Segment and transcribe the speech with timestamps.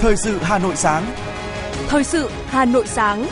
[0.00, 1.04] Thời sự Hà Nội sáng.
[1.88, 3.26] Thời sự Hà Nội sáng.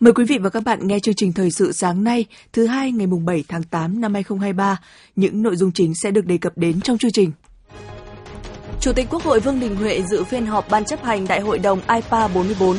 [0.00, 2.92] Mời quý vị và các bạn nghe chương trình thời sự sáng nay, thứ hai
[2.92, 4.80] ngày mùng 7 tháng 8 năm 2023.
[5.16, 7.32] Những nội dung chính sẽ được đề cập đến trong chương trình.
[8.80, 11.58] Chủ tịch Quốc hội Vương Đình Huệ dự phiên họp Ban chấp hành Đại hội
[11.58, 12.76] đồng IPA 44.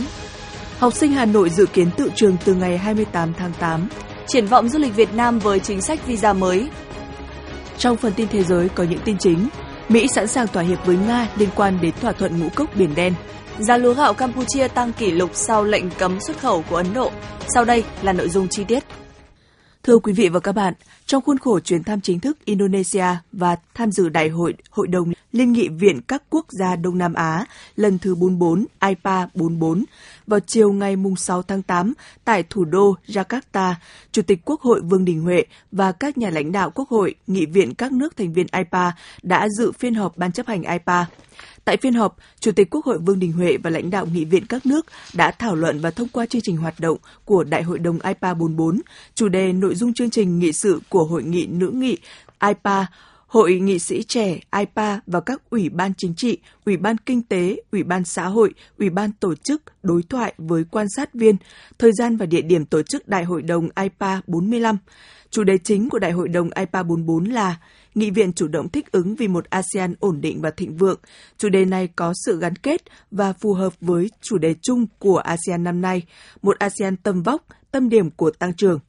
[0.84, 3.88] Học sinh Hà Nội dự kiến tự trường từ ngày 28 tháng 8.
[4.27, 6.70] Triển vọng du lịch Việt Nam với chính sách visa mới.
[7.77, 9.48] Trong phần tin thế giới có những tin chính.
[9.90, 12.95] Mỹ sẵn sàng thỏa hiệp với Nga liên quan đến thỏa thuận ngũ cốc Biển
[12.95, 13.13] Đen.
[13.59, 17.12] Giá lúa gạo Campuchia tăng kỷ lục sau lệnh cấm xuất khẩu của Ấn Độ.
[17.48, 18.84] Sau đây là nội dung chi tiết.
[19.84, 20.73] Thưa quý vị và các bạn,
[21.13, 25.13] trong khuôn khổ chuyến thăm chính thức Indonesia và tham dự Đại hội Hội đồng
[25.31, 27.45] Liên nghị viện các quốc gia Đông Nam Á
[27.76, 29.84] lần thứ 44 IPA 44
[30.27, 31.94] vào chiều ngày 6 tháng 8
[32.26, 33.73] tại thủ đô Jakarta,
[34.12, 37.46] Chủ tịch Quốc hội Vương Đình Huệ và các nhà lãnh đạo Quốc hội, nghị
[37.46, 38.91] viện các nước thành viên IPA
[39.24, 41.05] đã dự phiên họp Ban chấp hành IPA.
[41.65, 44.45] Tại phiên họp, Chủ tịch Quốc hội Vương Đình Huệ và lãnh đạo nghị viện
[44.45, 47.79] các nước đã thảo luận và thông qua chương trình hoạt động của Đại hội
[47.79, 48.81] đồng IPA 44,
[49.15, 51.98] chủ đề nội dung chương trình nghị sự của Hội nghị nữ nghị
[52.48, 52.85] IPA
[53.34, 57.55] Hội nghị sĩ trẻ IPA và các ủy ban chính trị, ủy ban kinh tế,
[57.71, 61.35] ủy ban xã hội, ủy ban tổ chức đối thoại với quan sát viên,
[61.79, 64.78] thời gian và địa điểm tổ chức Đại hội đồng IPA 45.
[65.29, 67.56] Chủ đề chính của Đại hội đồng IPA 44 là
[67.96, 71.00] Nghị viện chủ động thích ứng vì một ASEAN ổn định và thịnh vượng.
[71.38, 72.81] Chủ đề này có sự gắn kết
[73.12, 76.02] và phù hợp với chủ đề chung của ASEAN năm nay,
[76.41, 78.80] một ASEAN tâm vóc, tâm điểm của tăng trưởng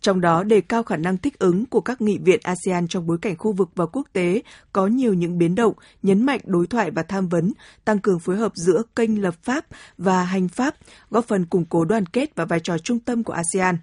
[0.00, 3.18] trong đó đề cao khả năng thích ứng của các nghị viện ASEAN trong bối
[3.22, 6.90] cảnh khu vực và quốc tế có nhiều những biến động, nhấn mạnh đối thoại
[6.90, 7.52] và tham vấn,
[7.84, 9.66] tăng cường phối hợp giữa kênh lập pháp
[9.98, 10.74] và hành pháp,
[11.10, 13.76] góp phần củng cố đoàn kết và vai trò trung tâm của ASEAN.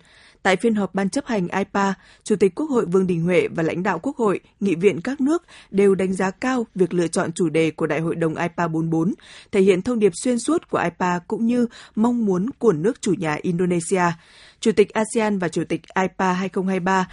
[0.46, 1.94] Tại phiên họp Ban chấp hành IPA,
[2.24, 5.22] Chủ tịch Quốc hội Vương Đình Huệ và lãnh đạo Quốc hội, nghị viện các
[5.22, 8.68] nước đều đánh giá cao việc lựa chọn chủ đề của Đại hội đồng IPA
[8.68, 9.14] 44,
[9.52, 13.14] thể hiện thông điệp xuyên suốt của IPA cũng như mong muốn của nước chủ
[13.18, 14.04] nhà Indonesia.
[14.60, 17.08] Chủ tịch ASEAN và Chủ tịch IPA 2023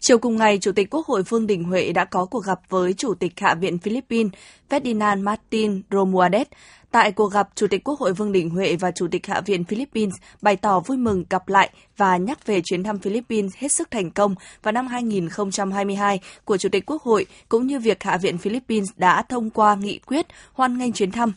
[0.00, 2.92] Chiều cùng ngày, Chủ tịch Quốc hội Vương Đình Huệ đã có cuộc gặp với
[2.92, 4.32] Chủ tịch Hạ viện Philippines
[4.70, 6.44] Ferdinand Martin Romualdez.
[6.90, 9.64] Tại cuộc gặp, Chủ tịch Quốc hội Vương Đình Huệ và Chủ tịch Hạ viện
[9.64, 13.90] Philippines bày tỏ vui mừng gặp lại và nhắc về chuyến thăm Philippines hết sức
[13.90, 18.38] thành công vào năm 2022 của Chủ tịch Quốc hội cũng như việc Hạ viện
[18.38, 21.32] Philippines đã thông qua nghị quyết hoan nghênh chuyến thăm.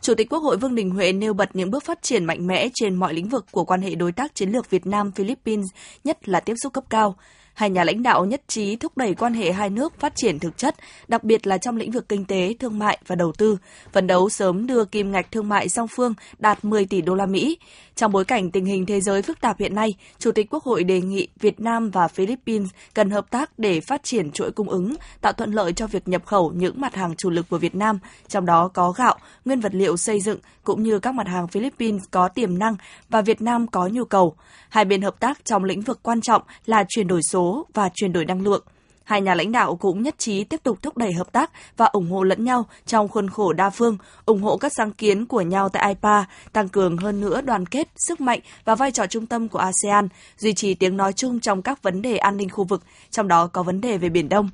[0.00, 2.68] Chủ tịch Quốc hội Vương Đình Huệ nêu bật những bước phát triển mạnh mẽ
[2.74, 5.66] trên mọi lĩnh vực của quan hệ đối tác chiến lược Việt Nam-Philippines,
[6.04, 7.16] nhất là tiếp xúc cấp cao.
[7.54, 10.58] Hai nhà lãnh đạo nhất trí thúc đẩy quan hệ hai nước phát triển thực
[10.58, 10.74] chất,
[11.08, 13.58] đặc biệt là trong lĩnh vực kinh tế, thương mại và đầu tư,
[13.92, 17.26] phấn đấu sớm đưa kim ngạch thương mại song phương đạt 10 tỷ đô la
[17.26, 17.58] Mỹ.
[17.96, 20.84] Trong bối cảnh tình hình thế giới phức tạp hiện nay, Chủ tịch Quốc hội
[20.84, 24.94] đề nghị Việt Nam và Philippines cần hợp tác để phát triển chuỗi cung ứng,
[25.20, 27.98] tạo thuận lợi cho việc nhập khẩu những mặt hàng chủ lực của Việt Nam,
[28.28, 32.02] trong đó có gạo, nguyên vật liệu xây dựng cũng như các mặt hàng Philippines
[32.10, 32.76] có tiềm năng
[33.08, 34.34] và Việt Nam có nhu cầu.
[34.68, 37.41] Hai bên hợp tác trong lĩnh vực quan trọng là chuyển đổi số
[37.74, 38.64] và chuyển đổi năng lượng.
[39.04, 42.10] Hai nhà lãnh đạo cũng nhất trí tiếp tục thúc đẩy hợp tác và ủng
[42.10, 45.68] hộ lẫn nhau trong khuôn khổ đa phương, ủng hộ các sáng kiến của nhau
[45.68, 49.48] tại IPA, tăng cường hơn nữa đoàn kết, sức mạnh và vai trò trung tâm
[49.48, 50.08] của ASEAN,
[50.38, 53.46] duy trì tiếng nói chung trong các vấn đề an ninh khu vực, trong đó
[53.46, 54.50] có vấn đề về Biển Đông.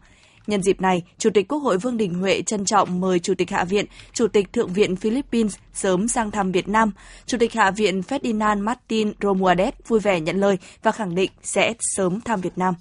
[0.49, 3.51] Nhân dịp này, Chủ tịch Quốc hội Vương Đình Huệ trân trọng mời Chủ tịch
[3.51, 6.93] Hạ viện, Chủ tịch Thượng viện Philippines sớm sang thăm Việt Nam.
[7.27, 11.75] Chủ tịch Hạ viện Ferdinand Martin Romualdez vui vẻ nhận lời và khẳng định sẽ
[11.81, 12.75] sớm thăm Việt Nam.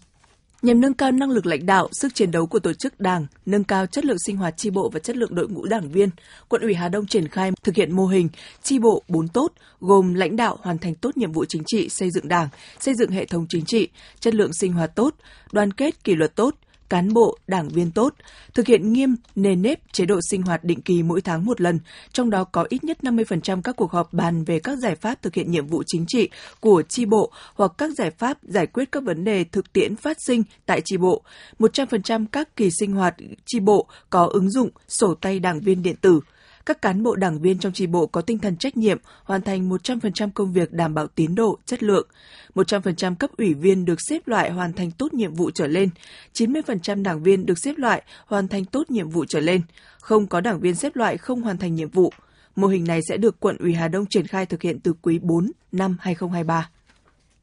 [0.61, 3.63] Nhằm nâng cao năng lực lãnh đạo, sức chiến đấu của tổ chức đảng, nâng
[3.63, 6.09] cao chất lượng sinh hoạt tri bộ và chất lượng đội ngũ đảng viên,
[6.47, 8.29] quận ủy Hà Đông triển khai thực hiện mô hình
[8.63, 12.11] tri bộ 4 tốt, gồm lãnh đạo hoàn thành tốt nhiệm vụ chính trị, xây
[12.11, 12.47] dựng đảng,
[12.79, 13.87] xây dựng hệ thống chính trị,
[14.19, 15.15] chất lượng sinh hoạt tốt,
[15.51, 16.55] đoàn kết kỷ luật tốt,
[16.89, 18.13] cán bộ, đảng viên tốt,
[18.53, 21.79] thực hiện nghiêm nền nếp chế độ sinh hoạt định kỳ mỗi tháng một lần,
[22.11, 25.33] trong đó có ít nhất 50% các cuộc họp bàn về các giải pháp thực
[25.33, 29.03] hiện nhiệm vụ chính trị của chi bộ hoặc các giải pháp giải quyết các
[29.03, 31.21] vấn đề thực tiễn phát sinh tại chi bộ.
[31.59, 35.95] 100% các kỳ sinh hoạt chi bộ có ứng dụng sổ tay đảng viên điện
[36.01, 36.19] tử
[36.67, 39.69] các cán bộ đảng viên trong tri bộ có tinh thần trách nhiệm, hoàn thành
[39.69, 42.07] 100% công việc đảm bảo tiến độ, chất lượng.
[42.55, 45.89] 100% cấp ủy viên được xếp loại hoàn thành tốt nhiệm vụ trở lên.
[46.33, 49.61] 90% đảng viên được xếp loại hoàn thành tốt nhiệm vụ trở lên.
[49.99, 52.13] Không có đảng viên xếp loại không hoàn thành nhiệm vụ.
[52.55, 55.19] Mô hình này sẽ được quận ủy Hà Đông triển khai thực hiện từ quý
[55.19, 56.69] 4 năm 2023.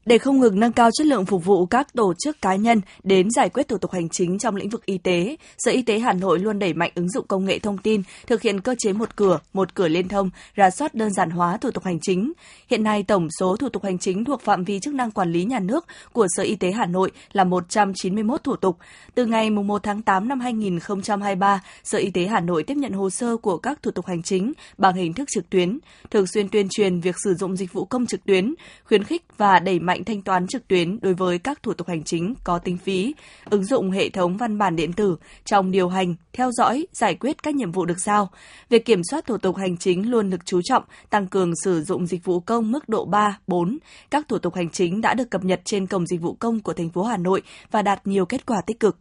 [0.05, 3.27] Để không ngừng nâng cao chất lượng phục vụ các tổ chức cá nhân đến
[3.31, 6.13] giải quyết thủ tục hành chính trong lĩnh vực y tế, Sở Y tế Hà
[6.13, 9.15] Nội luôn đẩy mạnh ứng dụng công nghệ thông tin, thực hiện cơ chế một
[9.15, 12.33] cửa, một cửa liên thông, rà soát đơn giản hóa thủ tục hành chính.
[12.69, 15.43] Hiện nay, tổng số thủ tục hành chính thuộc phạm vi chức năng quản lý
[15.43, 18.77] nhà nước của Sở Y tế Hà Nội là 191 thủ tục.
[19.15, 23.09] Từ ngày 1 tháng 8 năm 2023, Sở Y tế Hà Nội tiếp nhận hồ
[23.09, 25.79] sơ của các thủ tục hành chính bằng hình thức trực tuyến,
[26.11, 28.53] thường xuyên tuyên truyền việc sử dụng dịch vụ công trực tuyến,
[28.87, 32.03] khuyến khích và đẩy mạnh thanh toán trực tuyến đối với các thủ tục hành
[32.03, 33.15] chính có tính phí,
[33.49, 37.43] ứng dụng hệ thống văn bản điện tử trong điều hành, theo dõi, giải quyết
[37.43, 38.29] các nhiệm vụ được giao.
[38.69, 42.07] Việc kiểm soát thủ tục hành chính luôn được chú trọng, tăng cường sử dụng
[42.07, 43.77] dịch vụ công mức độ 3, 4.
[44.11, 46.73] Các thủ tục hành chính đã được cập nhật trên cổng dịch vụ công của
[46.73, 48.97] thành phố Hà Nội và đạt nhiều kết quả tích cực.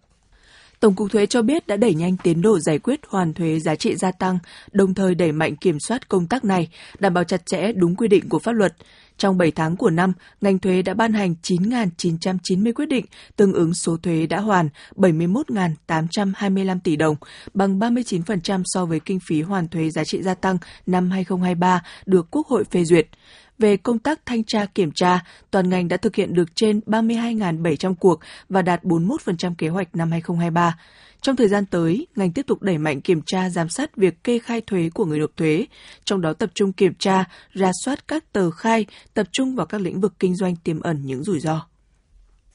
[0.85, 3.75] Tổng cục Thuế cho biết đã đẩy nhanh tiến độ giải quyết hoàn thuế giá
[3.75, 4.39] trị gia tăng,
[4.73, 8.09] đồng thời đẩy mạnh kiểm soát công tác này, đảm bảo chặt chẽ đúng quy
[8.09, 8.75] định của pháp luật.
[9.19, 13.05] Trong 7 tháng của năm, ngành thuế đã ban hành 9.990 quyết định,
[13.37, 17.17] tương ứng số thuế đã hoàn 71.825 tỷ đồng,
[17.55, 22.27] bằng 39% so với kinh phí hoàn thuế giá trị gia tăng năm 2023 được
[22.31, 23.07] Quốc hội phê duyệt.
[23.59, 27.95] Về công tác thanh tra kiểm tra, toàn ngành đã thực hiện được trên 32.700
[27.95, 30.77] cuộc và đạt 41% kế hoạch năm 2023.
[31.21, 34.39] Trong thời gian tới, ngành tiếp tục đẩy mạnh kiểm tra giám sát việc kê
[34.39, 35.67] khai thuế của người nộp thuế,
[36.05, 39.81] trong đó tập trung kiểm tra, ra soát các tờ khai, tập trung vào các
[39.81, 41.67] lĩnh vực kinh doanh tiềm ẩn những rủi ro.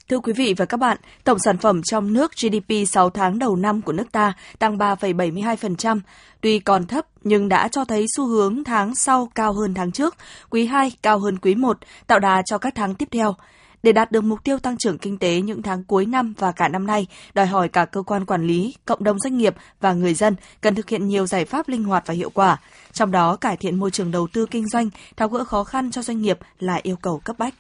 [0.10, 3.56] Thưa quý vị và các bạn, tổng sản phẩm trong nước GDP 6 tháng đầu
[3.56, 6.00] năm của nước ta tăng 3,72%,
[6.42, 10.16] tuy còn thấp nhưng đã cho thấy xu hướng tháng sau cao hơn tháng trước,
[10.50, 11.78] quý 2 cao hơn quý 1,
[12.08, 13.36] tạo đà cho các tháng tiếp theo.
[13.84, 16.68] Để đạt được mục tiêu tăng trưởng kinh tế những tháng cuối năm và cả
[16.68, 20.14] năm nay, đòi hỏi cả cơ quan quản lý, cộng đồng doanh nghiệp và người
[20.14, 22.58] dân cần thực hiện nhiều giải pháp linh hoạt và hiệu quả.
[22.94, 26.02] Trong đó, cải thiện môi trường đầu tư kinh doanh, tháo gỡ khó khăn cho
[26.02, 27.54] doanh nghiệp là yêu cầu cấp bách.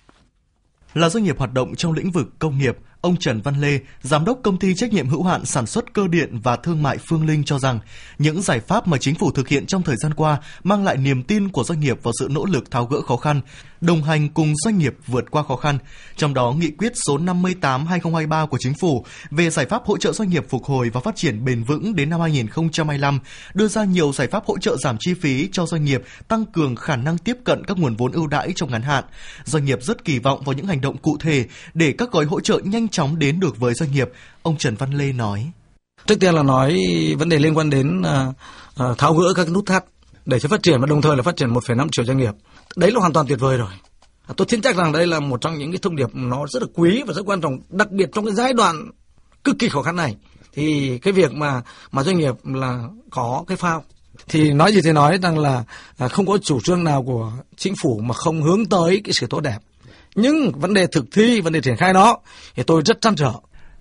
[0.93, 4.25] Là doanh nghiệp hoạt động trong lĩnh vực công nghiệp, Ông Trần Văn Lê, giám
[4.25, 7.25] đốc công ty trách nhiệm hữu hạn sản xuất cơ điện và thương mại Phương
[7.25, 7.79] Linh cho rằng,
[8.17, 11.23] những giải pháp mà chính phủ thực hiện trong thời gian qua mang lại niềm
[11.23, 13.41] tin của doanh nghiệp vào sự nỗ lực tháo gỡ khó khăn,
[13.81, 15.77] đồng hành cùng doanh nghiệp vượt qua khó khăn.
[16.17, 20.29] Trong đó, nghị quyết số 58/2023 của chính phủ về giải pháp hỗ trợ doanh
[20.29, 23.19] nghiệp phục hồi và phát triển bền vững đến năm 2025
[23.53, 26.75] đưa ra nhiều giải pháp hỗ trợ giảm chi phí cho doanh nghiệp, tăng cường
[26.75, 29.03] khả năng tiếp cận các nguồn vốn ưu đãi trong ngắn hạn.
[29.45, 32.39] Doanh nghiệp rất kỳ vọng vào những hành động cụ thể để các gói hỗ
[32.39, 34.09] trợ nhanh chóng đến được với doanh nghiệp,
[34.41, 35.51] ông Trần Văn Lê nói.
[36.05, 36.77] Trước tiên là nói
[37.19, 39.85] vấn đề liên quan đến uh, tháo gỡ các nút thắt
[40.25, 42.33] để cho phát triển và đồng thời là phát triển 1,5 triệu doanh nghiệp.
[42.75, 43.71] Đấy là hoàn toàn tuyệt vời rồi.
[44.27, 46.61] À, tôi tin chắc rằng đây là một trong những cái thông điệp nó rất
[46.61, 48.91] là quý và rất quan trọng, đặc biệt trong cái giai đoạn
[49.43, 50.15] cực kỳ khó khăn này.
[50.53, 53.83] Thì cái việc mà mà doanh nghiệp là có cái phao
[54.27, 55.63] thì nói gì thì nói rằng là
[55.97, 59.27] à, không có chủ trương nào của chính phủ mà không hướng tới cái sự
[59.29, 59.57] tốt đẹp
[60.15, 62.17] nhưng vấn đề thực thi, vấn đề triển khai nó
[62.55, 63.33] thì tôi rất trăn trở.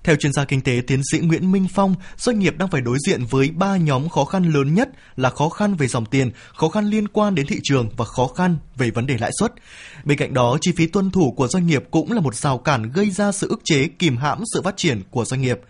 [0.04, 2.98] Theo chuyên gia kinh tế tiến sĩ Nguyễn Minh Phong, doanh nghiệp đang phải đối
[3.06, 6.68] diện với ba nhóm khó khăn lớn nhất là khó khăn về dòng tiền, khó
[6.68, 9.52] khăn liên quan đến thị trường và khó khăn về vấn đề lãi suất.
[10.04, 12.92] Bên cạnh đó, chi phí tuân thủ của doanh nghiệp cũng là một rào cản
[12.92, 15.60] gây ra sự ức chế kìm hãm sự phát triển của doanh nghiệp.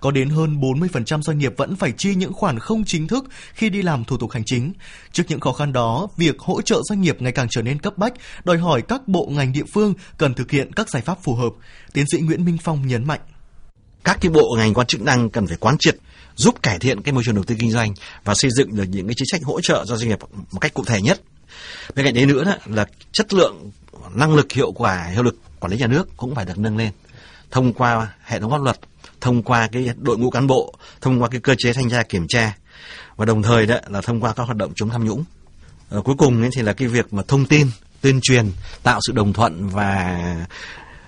[0.00, 3.70] Có đến hơn 40% doanh nghiệp vẫn phải chi những khoản không chính thức khi
[3.70, 4.72] đi làm thủ tục hành chính.
[5.12, 7.98] Trước những khó khăn đó, việc hỗ trợ doanh nghiệp ngày càng trở nên cấp
[7.98, 8.12] bách,
[8.44, 11.52] đòi hỏi các bộ ngành địa phương cần thực hiện các giải pháp phù hợp.
[11.92, 13.20] Tiến sĩ Nguyễn Minh Phong nhấn mạnh
[14.06, 15.96] các cái bộ ngành quan chức năng cần phải quán triệt
[16.36, 17.94] giúp cải thiện cái môi trường đầu tư kinh doanh
[18.24, 20.18] và xây dựng được những cái chính sách hỗ trợ cho doanh nghiệp
[20.52, 21.20] một cách cụ thể nhất.
[21.94, 23.70] Bên cạnh đấy nữa là chất lượng
[24.14, 26.92] năng lực hiệu quả hiệu lực quản lý nhà nước cũng phải được nâng lên
[27.50, 28.78] thông qua hệ thống pháp luật,
[29.26, 32.26] thông qua cái đội ngũ cán bộ, thông qua cái cơ chế thanh tra kiểm
[32.28, 32.56] tra
[33.16, 35.24] và đồng thời đó là thông qua các hoạt động chống tham nhũng.
[35.90, 37.66] À, cuối cùng ấy thì là cái việc mà thông tin,
[38.00, 38.50] tuyên truyền,
[38.82, 40.20] tạo sự đồng thuận và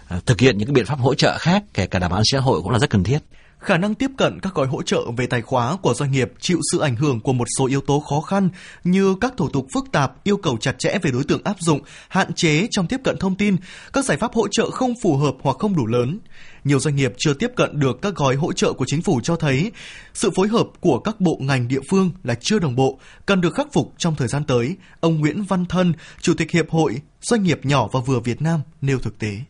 [0.09, 2.39] ờ, thực hiện những cái biện pháp hỗ trợ khác kể cả đảm bảo xã
[2.39, 3.19] hội cũng là rất cần thiết
[3.59, 6.59] khả năng tiếp cận các gói hỗ trợ về tài khóa của doanh nghiệp chịu
[6.73, 8.49] sự ảnh hưởng của một số yếu tố khó khăn
[8.85, 11.81] như các thủ tục phức tạp, yêu cầu chặt chẽ về đối tượng áp dụng,
[12.09, 13.57] hạn chế trong tiếp cận thông tin,
[13.93, 16.19] các giải pháp hỗ trợ không phù hợp hoặc không đủ lớn.
[16.65, 19.37] Nhiều doanh nghiệp chưa tiếp cận được các gói hỗ trợ của chính phủ cho
[19.37, 19.73] thấy
[20.15, 23.55] sự phối hợp của các bộ ngành địa phương là chưa đồng bộ, cần được
[23.55, 24.77] khắc phục trong thời gian tới.
[25.01, 28.61] Ông Nguyễn Văn Thân, Chủ tịch Hiệp hội Doanh nghiệp nhỏ và vừa Việt Nam
[28.81, 29.41] nêu thực tế.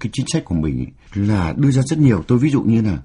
[0.00, 2.24] Cái chính sách của mình là đưa ra rất nhiều.
[2.28, 2.98] Tôi ví dụ như là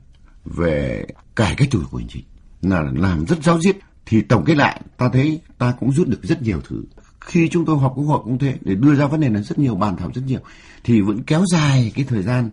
[0.45, 1.05] về
[1.35, 2.23] cải cách thủ tục hành chính
[2.61, 6.19] là làm rất giáo diết thì tổng kết lại ta thấy ta cũng rút được
[6.23, 6.83] rất nhiều thứ.
[7.19, 9.59] Khi chúng tôi họp quốc hội cũng thế để đưa ra vấn đề là rất
[9.59, 10.39] nhiều bàn thảo rất nhiều
[10.83, 12.49] thì vẫn kéo dài cái thời gian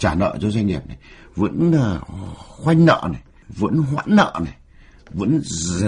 [0.00, 0.96] trả nợ cho doanh nghiệp này
[1.36, 2.00] vẫn ờ,
[2.36, 4.54] khoanh nợ này vẫn hoãn nợ này
[5.10, 5.40] vẫn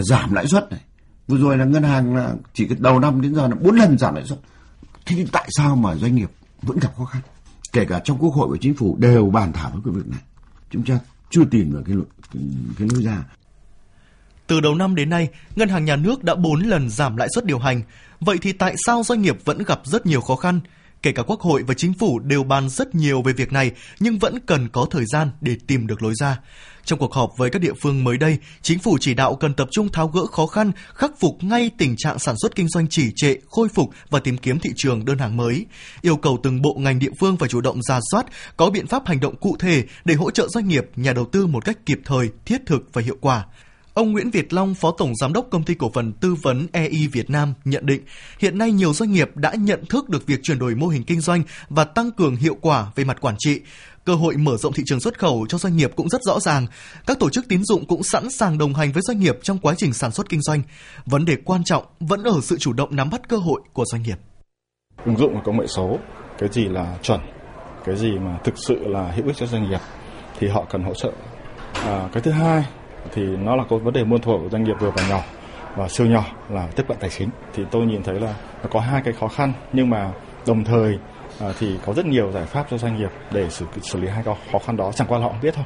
[0.03, 0.81] giảm lãi suất này.
[1.29, 3.99] Vừa rồi là ngân hàng là chỉ cái đầu năm đến giờ là bốn lần
[3.99, 4.39] giảm lãi suất.
[5.07, 6.31] Thế thì tại sao mà doanh nghiệp
[6.63, 7.23] vẫn gặp khó khăn?
[7.73, 10.21] Kể cả trong quốc hội và chính phủ đều bàn thảo với cái việc này.
[10.71, 10.99] Chúng ta
[11.31, 11.97] chưa tìm được cái
[12.33, 12.43] cái,
[12.79, 13.25] cái lối ra.
[14.47, 17.45] Từ đầu năm đến nay, Ngân hàng Nhà nước đã 4 lần giảm lãi suất
[17.45, 17.83] điều hành.
[18.21, 20.61] Vậy thì tại sao doanh nghiệp vẫn gặp rất nhiều khó khăn?
[21.03, 24.19] Kể cả Quốc hội và Chính phủ đều bàn rất nhiều về việc này, nhưng
[24.19, 26.39] vẫn cần có thời gian để tìm được lối ra.
[26.85, 29.69] Trong cuộc họp với các địa phương mới đây, Chính phủ chỉ đạo cần tập
[29.71, 33.11] trung tháo gỡ khó khăn, khắc phục ngay tình trạng sản xuất kinh doanh trì
[33.17, 35.67] trệ, khôi phục và tìm kiếm thị trường đơn hàng mới.
[36.03, 39.07] Yêu cầu từng bộ ngành địa phương phải chủ động ra soát, có biện pháp
[39.07, 42.01] hành động cụ thể để hỗ trợ doanh nghiệp, nhà đầu tư một cách kịp
[42.05, 43.45] thời, thiết thực và hiệu quả.
[43.95, 47.07] Ông Nguyễn Việt Long, Phó Tổng Giám đốc Công ty Cổ phần Tư vấn EI
[47.13, 48.03] Việt Nam nhận định,
[48.39, 51.21] hiện nay nhiều doanh nghiệp đã nhận thức được việc chuyển đổi mô hình kinh
[51.21, 53.61] doanh và tăng cường hiệu quả về mặt quản trị.
[54.05, 56.67] Cơ hội mở rộng thị trường xuất khẩu cho doanh nghiệp cũng rất rõ ràng.
[57.07, 59.75] Các tổ chức tín dụng cũng sẵn sàng đồng hành với doanh nghiệp trong quá
[59.79, 60.63] trình sản xuất kinh doanh.
[61.07, 64.03] Vấn đề quan trọng vẫn ở sự chủ động nắm bắt cơ hội của doanh
[64.03, 64.19] nghiệp.
[65.05, 65.99] Ứng dụng công nghệ số,
[66.39, 67.21] cái gì là chuẩn,
[67.85, 69.81] cái gì mà thực sự là hữu ích cho doanh nghiệp
[70.39, 71.13] thì họ cần hỗ trợ.
[71.75, 72.65] À, cái thứ hai
[73.13, 75.21] thì nó là có vấn đề muôn thuở của doanh nghiệp vừa và nhỏ
[75.77, 77.29] và siêu nhỏ là tiếp cận tài chính.
[77.55, 80.11] Thì tôi nhìn thấy là nó có hai cái khó khăn, nhưng mà
[80.47, 80.99] đồng thời
[81.41, 84.25] à, thì có rất nhiều giải pháp cho doanh nghiệp để xử xử lý hai
[84.25, 84.93] cái khó khăn đó.
[84.93, 85.65] Chẳng qua là họ không biết thôi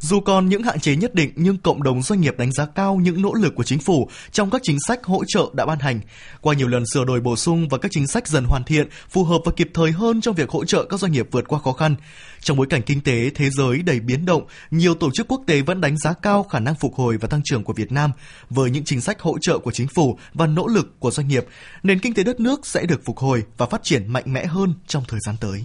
[0.00, 2.96] dù còn những hạn chế nhất định nhưng cộng đồng doanh nghiệp đánh giá cao
[2.96, 6.00] những nỗ lực của chính phủ trong các chính sách hỗ trợ đã ban hành.
[6.40, 9.24] Qua nhiều lần sửa đổi bổ sung và các chính sách dần hoàn thiện, phù
[9.24, 11.72] hợp và kịp thời hơn trong việc hỗ trợ các doanh nghiệp vượt qua khó
[11.72, 11.96] khăn.
[12.40, 15.60] Trong bối cảnh kinh tế thế giới đầy biến động, nhiều tổ chức quốc tế
[15.60, 18.10] vẫn đánh giá cao khả năng phục hồi và tăng trưởng của Việt Nam.
[18.50, 21.46] Với những chính sách hỗ trợ của chính phủ và nỗ lực của doanh nghiệp,
[21.82, 24.74] nền kinh tế đất nước sẽ được phục hồi và phát triển mạnh mẽ hơn
[24.86, 25.64] trong thời gian tới.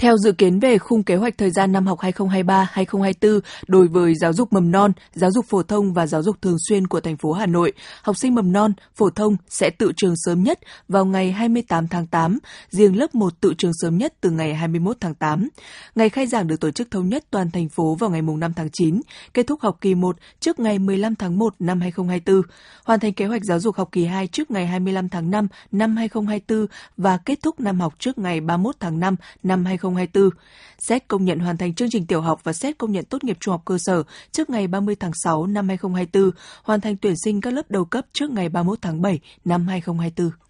[0.00, 4.32] Theo dự kiến về khung kế hoạch thời gian năm học 2023-2024 đối với giáo
[4.32, 7.32] dục mầm non, giáo dục phổ thông và giáo dục thường xuyên của thành phố
[7.32, 11.32] Hà Nội, học sinh mầm non, phổ thông sẽ tự trường sớm nhất vào ngày
[11.32, 12.38] 28 tháng 8,
[12.70, 15.48] riêng lớp 1 tự trường sớm nhất từ ngày 21 tháng 8.
[15.94, 18.68] Ngày khai giảng được tổ chức thống nhất toàn thành phố vào ngày 5 tháng
[18.72, 19.00] 9,
[19.34, 22.42] kết thúc học kỳ 1 trước ngày 15 tháng 1 năm 2024,
[22.84, 25.96] hoàn thành kế hoạch giáo dục học kỳ 2 trước ngày 25 tháng 5 năm
[25.96, 26.66] 2024
[26.96, 29.89] và kết thúc năm học trước ngày 31 tháng 5 năm 2024.
[29.96, 30.30] 2024.
[30.78, 33.36] Xét công nhận hoàn thành chương trình tiểu học và xét công nhận tốt nghiệp
[33.40, 36.30] trung học cơ sở trước ngày 30 tháng 6 năm 2024,
[36.62, 40.49] hoàn thành tuyển sinh các lớp đầu cấp trước ngày 31 tháng 7 năm 2024.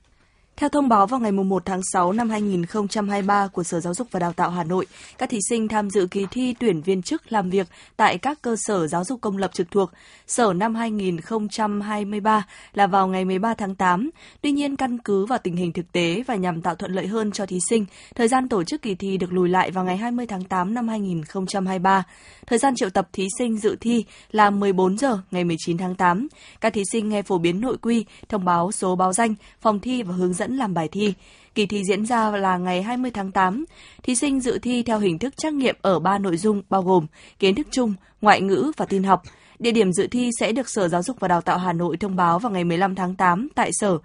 [0.57, 4.21] Theo thông báo vào ngày 1 tháng 6 năm 2023 của Sở Giáo dục và
[4.21, 4.87] Đào tạo Hà Nội,
[5.19, 7.67] các thí sinh tham dự kỳ thi tuyển viên chức làm việc
[7.97, 9.91] tại các cơ sở giáo dục công lập trực thuộc
[10.27, 14.11] Sở năm 2023 là vào ngày 13 tháng 8.
[14.43, 17.33] Tuy nhiên, căn cứ vào tình hình thực tế và nhằm tạo thuận lợi hơn
[17.33, 20.27] cho thí sinh, thời gian tổ chức kỳ thi được lùi lại vào ngày 20
[20.27, 22.05] tháng 8 năm 2023.
[22.47, 26.29] Thời gian triệu tập thí sinh dự thi là 14 giờ ngày 19 tháng 8.
[26.61, 30.03] Các thí sinh nghe phổ biến nội quy, thông báo số báo danh, phòng thi
[30.03, 31.15] và hướng dẫn dẫn làm bài thi.
[31.55, 33.65] Kỳ thi diễn ra là ngày 20 tháng 8.
[34.03, 37.07] Thí sinh dự thi theo hình thức trắc nghiệm ở 3 nội dung bao gồm
[37.39, 39.23] kiến thức chung, ngoại ngữ và tin học.
[39.59, 42.17] Địa điểm dự thi sẽ được Sở Giáo dục và Đào tạo Hà Nội thông
[42.17, 43.99] báo vào ngày 15 tháng 8 tại Sở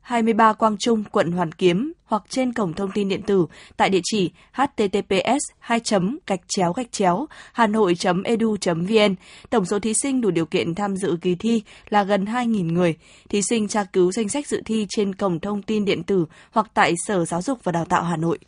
[0.00, 4.00] 23 Quang Trung, quận Hoàn Kiếm hoặc trên cổng thông tin điện tử tại địa
[4.04, 5.80] chỉ https 2
[6.26, 9.14] gạch chéo gạch chéo hà nội edu vn
[9.50, 12.96] tổng số thí sinh đủ điều kiện tham dự kỳ thi là gần 2.000 người.
[13.28, 16.70] Thí sinh tra cứu danh sách dự thi trên cổng thông tin điện tử hoặc
[16.74, 18.38] tại sở giáo dục và đào tạo hà nội.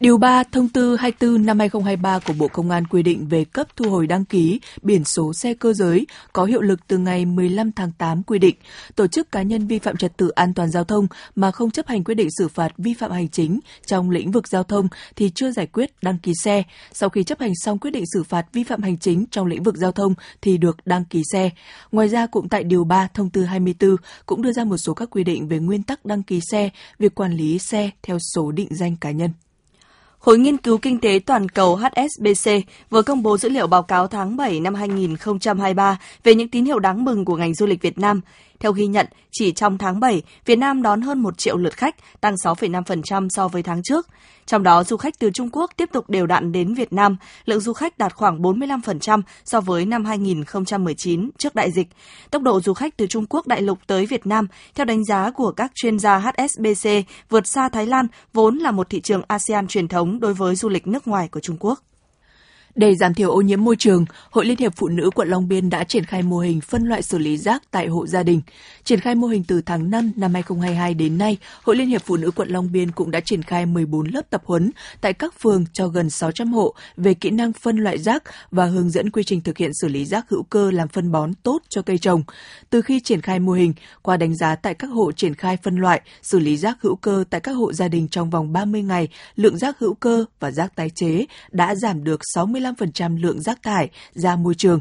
[0.00, 3.66] Điều 3 Thông tư 24 năm 2023 của Bộ Công an quy định về cấp
[3.76, 7.72] thu hồi đăng ký biển số xe cơ giới có hiệu lực từ ngày 15
[7.72, 8.56] tháng 8 quy định.
[8.96, 11.86] Tổ chức cá nhân vi phạm trật tự an toàn giao thông mà không chấp
[11.86, 15.30] hành quyết định xử phạt vi phạm hành chính trong lĩnh vực giao thông thì
[15.34, 16.62] chưa giải quyết đăng ký xe.
[16.92, 19.62] Sau khi chấp hành xong quyết định xử phạt vi phạm hành chính trong lĩnh
[19.62, 21.50] vực giao thông thì được đăng ký xe.
[21.92, 23.96] Ngoài ra cũng tại Điều 3 Thông tư 24
[24.26, 27.14] cũng đưa ra một số các quy định về nguyên tắc đăng ký xe, việc
[27.14, 29.30] quản lý xe theo số định danh cá nhân.
[30.24, 32.50] Hội nghiên cứu kinh tế toàn cầu HSBC
[32.90, 36.78] vừa công bố dữ liệu báo cáo tháng 7 năm 2023 về những tín hiệu
[36.78, 38.20] đáng mừng của ngành du lịch Việt Nam.
[38.60, 42.20] Theo ghi nhận, chỉ trong tháng 7, Việt Nam đón hơn 1 triệu lượt khách,
[42.20, 44.08] tăng 6,5% so với tháng trước.
[44.46, 47.60] Trong đó, du khách từ Trung Quốc tiếp tục đều đặn đến Việt Nam, lượng
[47.60, 51.88] du khách đạt khoảng 45% so với năm 2019 trước đại dịch.
[52.30, 55.30] Tốc độ du khách từ Trung Quốc đại lục tới Việt Nam, theo đánh giá
[55.30, 56.90] của các chuyên gia HSBC,
[57.28, 60.68] vượt xa Thái Lan, vốn là một thị trường ASEAN truyền thống đối với du
[60.68, 61.80] lịch nước ngoài của Trung Quốc.
[62.74, 65.70] Để giảm thiểu ô nhiễm môi trường, Hội Liên hiệp Phụ nữ quận Long Biên
[65.70, 68.40] đã triển khai mô hình phân loại xử lý rác tại hộ gia đình.
[68.84, 72.16] Triển khai mô hình từ tháng 5 năm 2022 đến nay, Hội Liên hiệp Phụ
[72.16, 75.64] nữ quận Long Biên cũng đã triển khai 14 lớp tập huấn tại các phường
[75.72, 79.40] cho gần 600 hộ về kỹ năng phân loại rác và hướng dẫn quy trình
[79.40, 82.22] thực hiện xử lý rác hữu cơ làm phân bón tốt cho cây trồng.
[82.70, 85.76] Từ khi triển khai mô hình, qua đánh giá tại các hộ triển khai phân
[85.76, 89.08] loại, xử lý rác hữu cơ tại các hộ gia đình trong vòng 30 ngày,
[89.36, 92.63] lượng rác hữu cơ và rác tái chế đã giảm được 65%
[93.16, 94.80] lượng rác thải ra môi trường.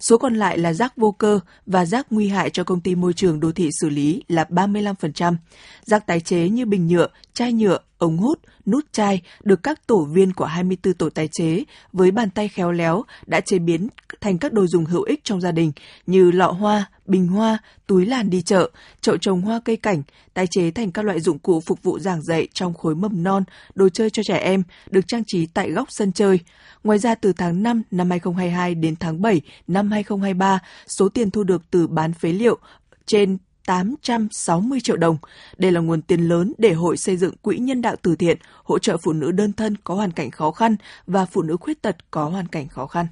[0.00, 3.12] Số còn lại là rác vô cơ và rác nguy hại cho công ty môi
[3.12, 5.36] trường đô thị xử lý là 35%.
[5.84, 10.04] Rác tái chế như bình nhựa, chai nhựa, ống hút, nút chai được các tổ
[10.04, 13.88] viên của 24 tổ tái chế với bàn tay khéo léo đã chế biến
[14.20, 15.72] thành các đồ dùng hữu ích trong gia đình
[16.06, 18.70] như lọ hoa, bình hoa, túi làn đi chợ,
[19.00, 20.02] chậu trồng hoa cây cảnh,
[20.34, 23.44] tái chế thành các loại dụng cụ phục vụ giảng dạy trong khối mầm non,
[23.74, 26.40] đồ chơi cho trẻ em, được trang trí tại góc sân chơi.
[26.84, 31.44] Ngoài ra từ tháng 5 năm 2022 đến tháng 7 năm 2023, số tiền thu
[31.44, 32.58] được từ bán phế liệu
[33.06, 35.16] trên 860 triệu đồng.
[35.58, 38.78] Đây là nguồn tiền lớn để hội xây dựng quỹ nhân đạo từ thiện, hỗ
[38.78, 42.10] trợ phụ nữ đơn thân có hoàn cảnh khó khăn và phụ nữ khuyết tật
[42.10, 43.06] có hoàn cảnh khó khăn.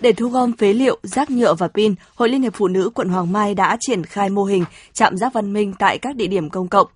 [0.00, 3.08] Để thu gom phế liệu, rác nhựa và pin, Hội Liên hiệp Phụ nữ quận
[3.08, 6.50] Hoàng Mai đã triển khai mô hình trạm rác văn minh tại các địa điểm
[6.50, 6.86] công cộng.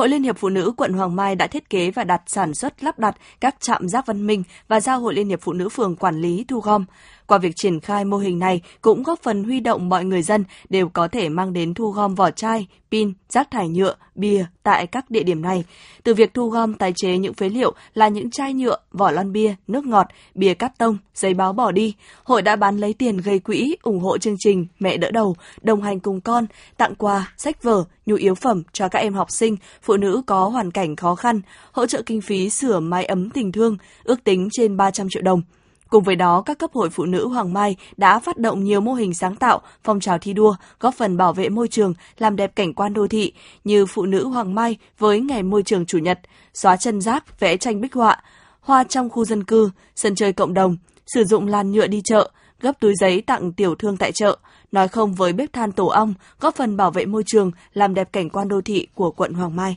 [0.00, 2.84] Hội Liên hiệp Phụ nữ quận Hoàng Mai đã thiết kế và đặt sản xuất
[2.84, 5.96] lắp đặt các trạm rác văn minh và giao Hội Liên hiệp Phụ nữ phường
[5.96, 6.84] quản lý thu gom.
[7.26, 10.44] Qua việc triển khai mô hình này cũng góp phần huy động mọi người dân
[10.68, 14.86] đều có thể mang đến thu gom vỏ chai, pin, rác thải nhựa, bia tại
[14.86, 15.64] các địa điểm này.
[16.02, 19.32] Từ việc thu gom tái chế những phế liệu là những chai nhựa, vỏ lon
[19.32, 23.16] bia, nước ngọt, bia cắt tông, giấy báo bỏ đi, hội đã bán lấy tiền
[23.16, 27.32] gây quỹ ủng hộ chương trình Mẹ đỡ đầu, đồng hành cùng con, tặng quà,
[27.36, 30.96] sách vở, nhu yếu phẩm cho các em học sinh, phụ nữ có hoàn cảnh
[30.96, 31.40] khó khăn,
[31.72, 35.42] hỗ trợ kinh phí sửa mái ấm tình thương, ước tính trên 300 triệu đồng.
[35.88, 38.94] Cùng với đó, các cấp hội phụ nữ Hoàng Mai đã phát động nhiều mô
[38.94, 42.56] hình sáng tạo, phong trào thi đua, góp phần bảo vệ môi trường, làm đẹp
[42.56, 43.32] cảnh quan đô thị
[43.64, 46.20] như phụ nữ Hoàng Mai với ngày môi trường chủ nhật,
[46.54, 48.22] xóa chân rác, vẽ tranh bích họa,
[48.60, 50.76] hoa trong khu dân cư, sân chơi cộng đồng,
[51.14, 54.38] sử dụng làn nhựa đi chợ, gấp túi giấy tặng tiểu thương tại chợ,
[54.72, 58.12] nói không với bếp than tổ ong, góp phần bảo vệ môi trường, làm đẹp
[58.12, 59.76] cảnh quan đô thị của quận Hoàng Mai.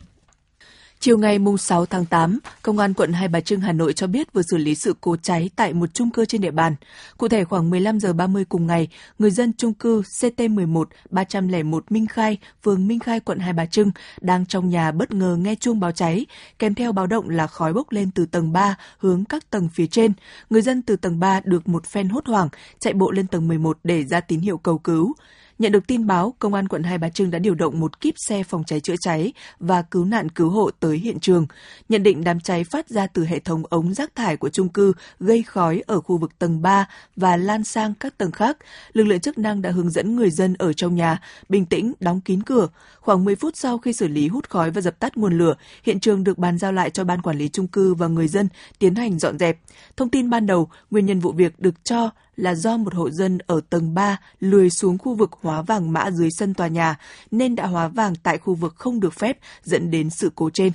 [1.04, 4.34] Chiều ngày 6 tháng 8, Công an quận Hai Bà Trưng Hà Nội cho biết
[4.34, 6.76] vừa xử lý sự cố cháy tại một chung cư trên địa bàn.
[7.18, 8.88] Cụ thể khoảng 15 giờ 30 cùng ngày,
[9.20, 13.92] người dân chung cư CT11 301 Minh Khai, phường Minh Khai, quận Hai Bà Trưng
[14.22, 16.26] đang trong nhà bất ngờ nghe chuông báo cháy,
[16.60, 19.88] kèm theo báo động là khói bốc lên từ tầng 3 hướng các tầng phía
[19.88, 20.14] trên.
[20.50, 23.78] Người dân từ tầng 3 được một phen hốt hoảng chạy bộ lên tầng 11
[23.84, 25.14] để ra tín hiệu cầu cứu.
[25.60, 28.14] Nhận được tin báo, Công an quận Hai Bà Trưng đã điều động một kíp
[28.28, 31.48] xe phòng cháy chữa cháy và cứu nạn cứu hộ tới hiện trường.
[31.90, 34.94] Nhận định đám cháy phát ra từ hệ thống ống rác thải của chung cư
[35.20, 38.58] gây khói ở khu vực tầng 3 và lan sang các tầng khác.
[38.94, 42.22] Lực lượng chức năng đã hướng dẫn người dân ở trong nhà bình tĩnh đóng
[42.22, 42.68] kín cửa.
[43.00, 46.00] Khoảng 10 phút sau khi xử lý hút khói và dập tắt nguồn lửa, hiện
[46.00, 48.48] trường được bàn giao lại cho ban quản lý chung cư và người dân
[48.80, 49.60] tiến hành dọn dẹp.
[49.98, 53.38] Thông tin ban đầu, nguyên nhân vụ việc được cho là do một hộ dân
[53.48, 57.00] ở tầng 3 lười xuống khu vực hóa vàng mã dưới sân tòa nhà,
[57.32, 60.72] nên đã hóa vàng tại khu vực không được phép, dẫn đến sự cố trên.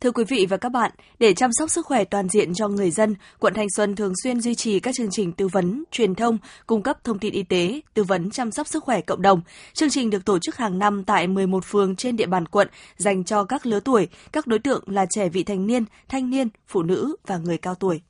[0.00, 2.90] Thưa quý vị và các bạn, để chăm sóc sức khỏe toàn diện cho người
[2.90, 6.38] dân, quận Thanh Xuân thường xuyên duy trì các chương trình tư vấn, truyền thông,
[6.66, 9.40] cung cấp thông tin y tế, tư vấn chăm sóc sức khỏe cộng đồng.
[9.72, 13.24] Chương trình được tổ chức hàng năm tại 11 phường trên địa bàn quận dành
[13.24, 16.82] cho các lứa tuổi, các đối tượng là trẻ vị thành niên, thanh niên, phụ
[16.82, 18.00] nữ và người cao tuổi.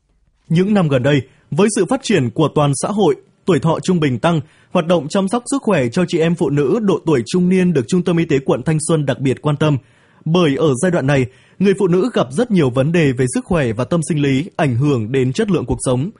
[0.48, 4.00] Những năm gần đây, với sự phát triển của toàn xã hội, tuổi thọ trung
[4.00, 7.22] bình tăng, hoạt động chăm sóc sức khỏe cho chị em phụ nữ độ tuổi
[7.26, 9.78] trung niên được Trung tâm Y tế quận Thanh Xuân đặc biệt quan tâm.
[10.26, 11.26] Bởi ở giai đoạn này,
[11.58, 14.50] người phụ nữ gặp rất nhiều vấn đề về sức khỏe và tâm sinh lý
[14.56, 16.10] ảnh hưởng đến chất lượng cuộc sống.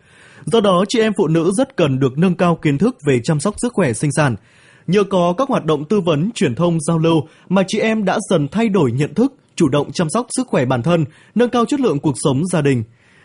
[0.44, 3.40] Do đó, chị em phụ nữ rất cần được nâng cao kiến thức về chăm
[3.40, 4.36] sóc sức khỏe sinh sản.
[4.86, 8.18] Nhờ có các hoạt động tư vấn, truyền thông, giao lưu mà chị em đã
[8.30, 11.64] dần thay đổi nhận thức, chủ động chăm sóc sức khỏe bản thân, nâng cao
[11.64, 12.82] chất lượng cuộc sống gia đình.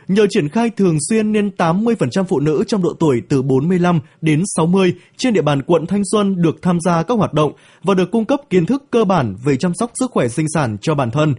[0.08, 4.44] Nhờ triển khai thường xuyên nên 80% phụ nữ trong độ tuổi từ 45 đến
[4.56, 7.52] 60 trên địa bàn quận Thanh Xuân được tham gia các hoạt động
[7.84, 10.78] và được cung cấp kiến thức cơ bản về chăm sóc sức khỏe sinh sản
[10.82, 11.34] cho bản thân.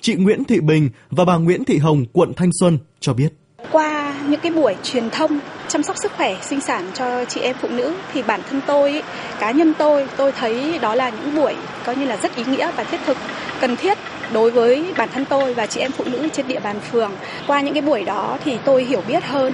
[0.00, 3.32] Chị Nguyễn Thị Bình và bà Nguyễn Thị Hồng, quận Thanh Xuân cho biết.
[3.72, 7.56] Qua những cái buổi truyền thông chăm sóc sức khỏe sinh sản cho chị em
[7.60, 9.02] phụ nữ thì bản thân tôi,
[9.40, 12.70] cá nhân tôi, tôi thấy đó là những buổi coi như là rất ý nghĩa
[12.76, 13.16] và thiết thực,
[13.60, 13.98] cần thiết
[14.32, 17.12] đối với bản thân tôi và chị em phụ nữ trên địa bàn phường.
[17.46, 19.52] Qua những cái buổi đó thì tôi hiểu biết hơn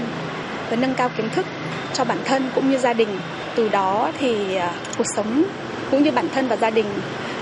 [0.71, 1.47] và nâng cao kiến thức
[1.93, 3.19] cho bản thân cũng như gia đình.
[3.55, 5.45] Từ đó thì à, cuộc sống
[5.91, 6.87] cũng như bản thân và gia đình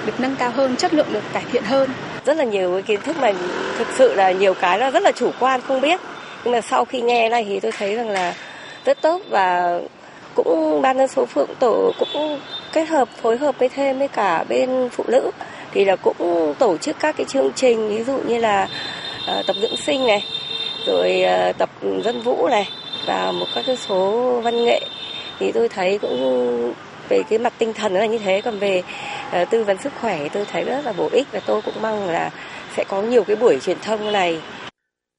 [0.07, 1.91] được nâng cao hơn, chất lượng được cải thiện hơn.
[2.25, 3.33] Rất là nhiều cái kiến thức mà
[3.79, 6.01] thực sự là nhiều cái là rất là chủ quan không biết.
[6.45, 8.35] Nhưng mà sau khi nghe này thì tôi thấy rằng là
[8.85, 9.79] rất tốt và
[10.35, 12.41] cũng ban dân số phượng tổ cũng
[12.73, 15.31] kết hợp phối hợp với thêm với cả bên phụ nữ
[15.73, 18.69] thì là cũng tổ chức các cái chương trình ví dụ như là
[19.39, 20.25] uh, tập dưỡng sinh này
[20.87, 21.71] rồi uh, tập
[22.05, 22.69] dân vũ này
[23.07, 24.81] và một các cái số văn nghệ.
[25.39, 26.75] Thì tôi thấy cũng
[27.09, 28.41] về cái mặt tinh thần là như thế.
[28.41, 28.83] Còn về
[29.43, 32.09] uh, tư vấn sức khỏe tôi thấy rất là bổ ích và tôi cũng mong
[32.09, 32.31] là
[32.77, 34.41] sẽ có nhiều cái buổi truyền thông này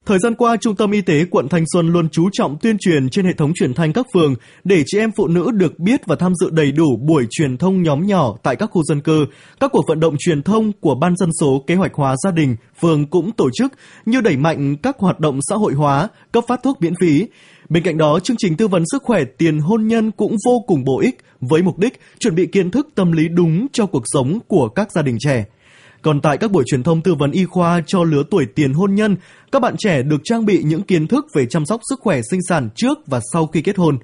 [0.05, 3.09] Thời gian qua, Trung tâm Y tế quận Thanh Xuân luôn chú trọng tuyên truyền
[3.09, 6.15] trên hệ thống truyền thanh các phường để chị em phụ nữ được biết và
[6.15, 9.25] tham dự đầy đủ buổi truyền thông nhóm nhỏ tại các khu dân cư.
[9.59, 12.55] Các cuộc vận động truyền thông của Ban dân số kế hoạch hóa gia đình,
[12.79, 13.73] phường cũng tổ chức
[14.05, 17.27] như đẩy mạnh các hoạt động xã hội hóa, cấp phát thuốc miễn phí.
[17.69, 20.83] Bên cạnh đó, chương trình tư vấn sức khỏe tiền hôn nhân cũng vô cùng
[20.83, 24.39] bổ ích với mục đích chuẩn bị kiến thức tâm lý đúng cho cuộc sống
[24.47, 25.45] của các gia đình trẻ.
[26.01, 28.95] Còn tại các buổi truyền thông tư vấn y khoa cho lứa tuổi tiền hôn
[28.95, 29.15] nhân,
[29.51, 32.39] các bạn trẻ được trang bị những kiến thức về chăm sóc sức khỏe sinh
[32.49, 33.97] sản trước và sau khi kết hôn.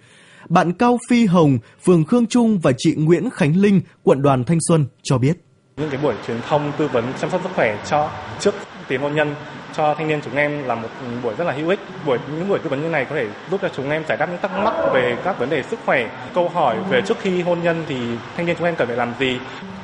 [0.49, 4.57] Bạn Cao Phi Hồng, phường Khương Trung và chị Nguyễn Khánh Linh, quận đoàn Thanh
[4.67, 5.38] Xuân cho biết.
[5.77, 8.53] Những cái buổi truyền thông tư vấn chăm sóc sức khỏe cho trước
[8.88, 9.36] tiền hôn nhân
[9.77, 10.89] cho thanh niên chúng em là một
[11.23, 11.79] buổi rất là hữu ích.
[12.05, 14.29] Buổi những buổi tư vấn như này có thể giúp cho chúng em giải đáp
[14.29, 17.63] những thắc mắc về các vấn đề sức khỏe, câu hỏi về trước khi hôn
[17.63, 17.95] nhân thì
[18.37, 19.39] thanh niên chúng em cần phải làm gì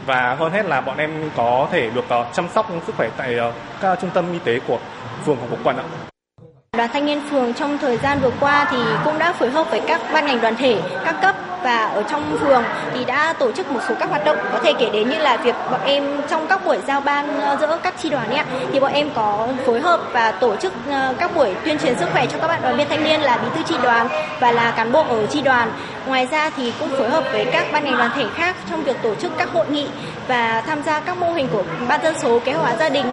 [0.06, 3.38] và hơn hết là bọn em có thể được ờ, chăm sóc sức khỏe tại
[3.38, 3.51] ờ,
[3.82, 4.79] các trung tâm y tế của
[5.25, 5.84] phường hoặc của quận ạ.
[6.77, 9.82] Đoàn thanh niên phường trong thời gian vừa qua thì cũng đã phối hợp với
[9.88, 13.71] các ban ngành đoàn thể, các cấp và ở trong phường thì đã tổ chức
[13.71, 16.47] một số các hoạt động, có thể kể đến như là việc bọn em trong
[16.47, 19.80] các buổi giao ban ờ, giữa các chi đoàn ấy thì bọn em có phối
[19.80, 22.78] hợp và tổ chức ờ, các buổi tuyên truyền sức khỏe cho các bạn đoàn
[22.78, 24.08] viên thanh niên là bí thư chi đoàn
[24.39, 25.71] và là cán bộ ở chi đoàn.
[26.08, 28.97] Ngoài ra thì cũng phối hợp với các ban ngành đoàn thể khác trong việc
[29.04, 29.88] tổ chức các hội nghị
[30.28, 33.06] và tham gia các mô hình của ban dân số kế hoạch gia đình.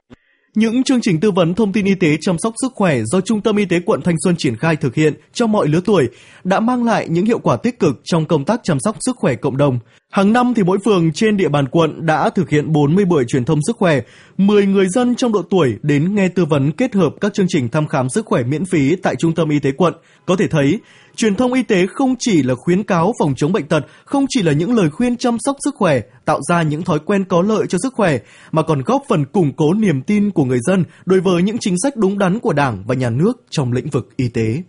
[0.55, 3.41] Những chương trình tư vấn thông tin y tế chăm sóc sức khỏe do Trung
[3.41, 6.09] tâm Y tế quận Thanh Xuân triển khai thực hiện cho mọi lứa tuổi
[6.45, 9.35] đã mang lại những hiệu quả tích cực trong công tác chăm sóc sức khỏe
[9.35, 9.79] cộng đồng.
[10.11, 13.45] Hàng năm thì mỗi phường trên địa bàn quận đã thực hiện 40 buổi truyền
[13.45, 14.01] thông sức khỏe,
[14.37, 17.69] 10 người dân trong độ tuổi đến nghe tư vấn kết hợp các chương trình
[17.69, 19.95] thăm khám sức khỏe miễn phí tại Trung tâm Y tế quận.
[20.27, 20.81] Có thể thấy,
[21.17, 24.43] truyền thông y tế không chỉ là khuyến cáo phòng chống bệnh tật, không chỉ
[24.43, 27.67] là những lời khuyên chăm sóc sức khỏe, tạo ra những thói quen có lợi
[27.67, 28.19] cho sức khỏe,
[28.53, 31.75] mà còn góp phần củng cố niềm tin của người dân đối với những chính
[31.83, 34.63] sách đúng đắn của Đảng và Nhà nước trong lĩnh vực y tế.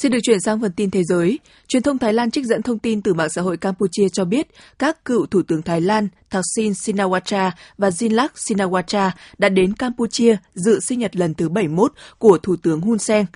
[0.00, 1.38] Xin được chuyển sang phần tin thế giới.
[1.70, 4.46] Truyền thông Thái Lan trích dẫn thông tin từ mạng xã hội Campuchia cho biết
[4.78, 10.80] các cựu thủ tướng Thái Lan Thaksin Shinawatra và Jinlak Shinawatra đã đến Campuchia dự
[10.80, 13.26] sinh nhật lần thứ 71 của Thủ tướng Hun Sen.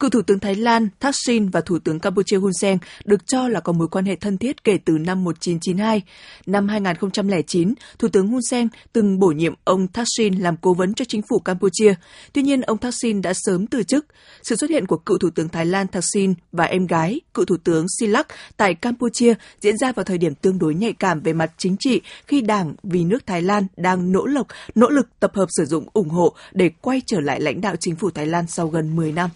[0.00, 3.60] Cựu Thủ tướng Thái Lan Thaksin và Thủ tướng Campuchia Hun Sen được cho là
[3.60, 6.02] có mối quan hệ thân thiết kể từ năm 1992.
[6.46, 11.04] Năm 2009, Thủ tướng Hun Sen từng bổ nhiệm ông Thaksin làm cố vấn cho
[11.04, 11.94] chính phủ Campuchia.
[12.32, 14.06] Tuy nhiên, ông Thaksin đã sớm từ chức.
[14.42, 17.56] Sự xuất hiện của cựu Thủ tướng Thái Lan Thaksin và em gái, cựu Thủ
[17.64, 21.52] tướng Silak tại Campuchia diễn ra vào thời điểm tương đối nhạy cảm về mặt
[21.58, 25.46] chính trị khi Đảng vì nước Thái Lan đang nỗ lực nỗ lực tập hợp
[25.48, 28.68] sử dụng ủng hộ để quay trở lại lãnh đạo chính phủ Thái Lan sau
[28.68, 29.30] gần 10 năm.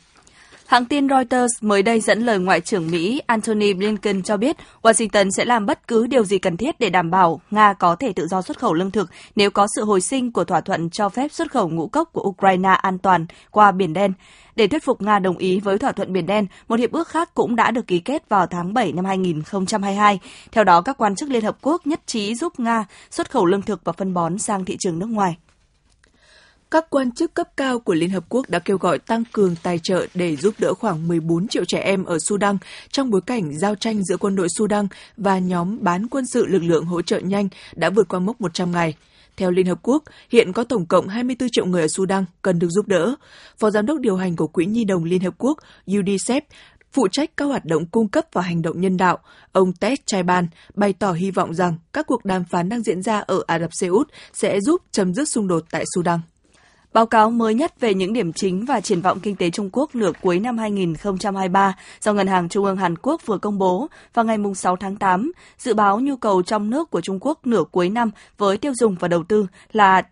[0.69, 5.31] Hãng tin Reuters mới đây dẫn lời Ngoại trưởng Mỹ Antony Blinken cho biết Washington
[5.31, 8.27] sẽ làm bất cứ điều gì cần thiết để đảm bảo Nga có thể tự
[8.27, 11.33] do xuất khẩu lương thực nếu có sự hồi sinh của thỏa thuận cho phép
[11.33, 14.13] xuất khẩu ngũ cốc của Ukraine an toàn qua Biển Đen.
[14.57, 17.35] Để thuyết phục Nga đồng ý với thỏa thuận Biển Đen, một hiệp ước khác
[17.35, 20.19] cũng đã được ký kết vào tháng 7 năm 2022.
[20.53, 23.63] Theo đó, các quan chức Liên Hợp Quốc nhất trí giúp Nga xuất khẩu lương
[23.63, 25.37] thực và phân bón sang thị trường nước ngoài.
[26.71, 29.79] Các quan chức cấp cao của Liên Hợp Quốc đã kêu gọi tăng cường tài
[29.83, 32.59] trợ để giúp đỡ khoảng 14 triệu trẻ em ở Sudan
[32.91, 36.63] trong bối cảnh giao tranh giữa quân đội Sudan và nhóm bán quân sự lực
[36.63, 38.95] lượng hỗ trợ nhanh đã vượt qua mốc 100 ngày.
[39.37, 42.69] Theo Liên Hợp Quốc, hiện có tổng cộng 24 triệu người ở Sudan cần được
[42.71, 43.15] giúp đỡ.
[43.59, 46.41] Phó Giám đốc điều hành của Quỹ Nhi đồng Liên Hợp Quốc UNICEF
[46.93, 49.19] phụ trách các hoạt động cung cấp và hành động nhân đạo,
[49.53, 53.19] ông Ted Chaiban bày tỏ hy vọng rằng các cuộc đàm phán đang diễn ra
[53.19, 56.21] ở Ả Rập Xê Út sẽ giúp chấm dứt xung đột tại Sudan.
[56.93, 59.95] Báo cáo mới nhất về những điểm chính và triển vọng kinh tế Trung Quốc
[59.95, 64.25] nửa cuối năm 2023 do Ngân hàng Trung ương Hàn Quốc vừa công bố vào
[64.25, 67.89] ngày 6 tháng 8, dự báo nhu cầu trong nước của Trung Quốc nửa cuối
[67.89, 70.03] năm với tiêu dùng và đầu tư là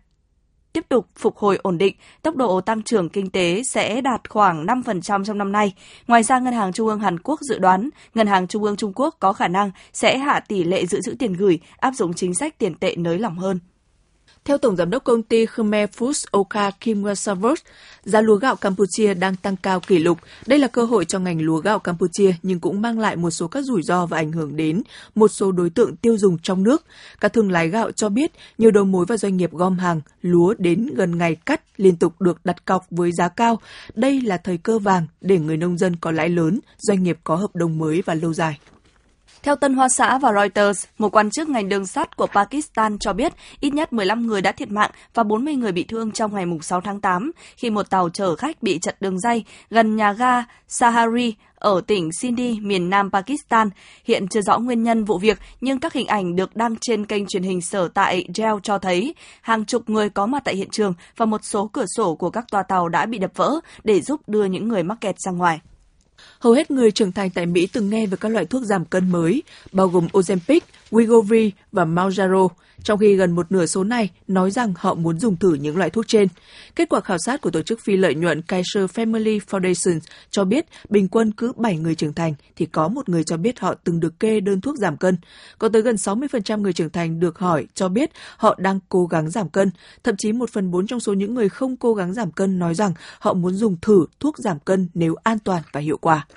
[0.73, 4.65] tiếp tục phục hồi ổn định, tốc độ tăng trưởng kinh tế sẽ đạt khoảng
[4.65, 5.73] 5% trong năm nay.
[6.07, 8.93] Ngoài ra, Ngân hàng Trung ương Hàn Quốc dự đoán Ngân hàng Trung ương Trung
[8.95, 12.33] Quốc có khả năng sẽ hạ tỷ lệ dự trữ tiền gửi, áp dụng chính
[12.33, 13.59] sách tiền tệ nới lỏng hơn.
[14.47, 17.55] Theo Tổng Giám đốc công ty Khmer Foods Oka Kim Wasavos,
[18.03, 20.17] giá lúa gạo Campuchia đang tăng cao kỷ lục.
[20.45, 23.47] Đây là cơ hội cho ngành lúa gạo Campuchia nhưng cũng mang lại một số
[23.47, 24.81] các rủi ro và ảnh hưởng đến
[25.15, 26.85] một số đối tượng tiêu dùng trong nước.
[27.21, 30.53] Các thương lái gạo cho biết nhiều đầu mối và doanh nghiệp gom hàng lúa
[30.57, 33.59] đến gần ngày cắt liên tục được đặt cọc với giá cao.
[33.95, 37.35] Đây là thời cơ vàng để người nông dân có lãi lớn, doanh nghiệp có
[37.35, 38.59] hợp đồng mới và lâu dài.
[39.43, 43.13] Theo Tân Hoa Xã và Reuters, một quan chức ngành đường sắt của Pakistan cho
[43.13, 46.45] biết ít nhất 15 người đã thiệt mạng và 40 người bị thương trong ngày
[46.61, 50.43] 6 tháng 8 khi một tàu chở khách bị chặt đường dây gần nhà ga
[50.67, 53.69] Sahari ở tỉnh Sindhi, miền nam Pakistan.
[54.05, 57.25] Hiện chưa rõ nguyên nhân vụ việc, nhưng các hình ảnh được đăng trên kênh
[57.25, 60.93] truyền hình sở tại Gel cho thấy hàng chục người có mặt tại hiện trường
[61.17, 64.21] và một số cửa sổ của các toa tàu đã bị đập vỡ để giúp
[64.27, 65.59] đưa những người mắc kẹt ra ngoài.
[66.39, 69.11] Hầu hết người trưởng thành tại Mỹ từng nghe về các loại thuốc giảm cân
[69.11, 70.59] mới, bao gồm Ozempic,
[70.91, 72.47] Wegovy và Mounjaro,
[72.83, 75.89] trong khi gần một nửa số này nói rằng họ muốn dùng thử những loại
[75.89, 76.27] thuốc trên.
[76.75, 80.65] Kết quả khảo sát của tổ chức phi lợi nhuận Kaiser Family Foundation cho biết
[80.89, 83.99] bình quân cứ 7 người trưởng thành thì có một người cho biết họ từng
[83.99, 85.17] được kê đơn thuốc giảm cân.
[85.59, 89.29] Có tới gần 60% người trưởng thành được hỏi cho biết họ đang cố gắng
[89.29, 89.71] giảm cân.
[90.03, 92.75] Thậm chí một phần bốn trong số những người không cố gắng giảm cân nói
[92.75, 96.27] rằng họ muốn dùng thử thuốc giảm cân nếu an toàn và hiệu quả.